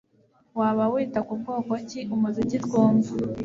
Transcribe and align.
Waba 0.59 0.83
wita 0.93 1.19
ku 1.27 1.33
bwoko 1.39 1.71
ki 1.87 1.99
umuziki 2.15 2.57
twumva 2.65 3.11